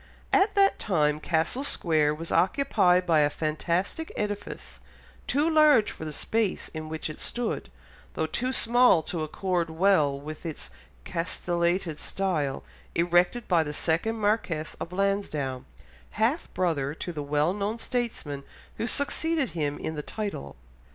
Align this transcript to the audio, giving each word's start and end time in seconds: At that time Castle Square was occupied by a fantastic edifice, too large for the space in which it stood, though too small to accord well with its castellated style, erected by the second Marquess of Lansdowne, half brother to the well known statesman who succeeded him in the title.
At 0.33 0.55
that 0.55 0.79
time 0.79 1.19
Castle 1.19 1.63
Square 1.63 2.15
was 2.15 2.31
occupied 2.31 3.05
by 3.05 3.19
a 3.19 3.29
fantastic 3.29 4.11
edifice, 4.15 4.79
too 5.27 5.47
large 5.47 5.91
for 5.91 6.05
the 6.05 6.11
space 6.11 6.69
in 6.69 6.89
which 6.89 7.07
it 7.07 7.19
stood, 7.19 7.69
though 8.15 8.25
too 8.25 8.51
small 8.51 9.03
to 9.03 9.21
accord 9.21 9.69
well 9.69 10.19
with 10.19 10.43
its 10.43 10.71
castellated 11.03 11.99
style, 11.99 12.63
erected 12.95 13.47
by 13.47 13.61
the 13.63 13.75
second 13.75 14.15
Marquess 14.15 14.75
of 14.79 14.91
Lansdowne, 14.91 15.65
half 16.17 16.51
brother 16.55 16.95
to 16.95 17.13
the 17.13 17.21
well 17.21 17.53
known 17.53 17.77
statesman 17.77 18.43
who 18.77 18.87
succeeded 18.87 19.51
him 19.51 19.77
in 19.77 19.93
the 19.93 20.01
title. 20.01 20.55